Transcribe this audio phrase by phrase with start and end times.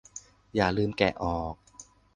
[0.55, 1.55] อย่าลืมแกะออก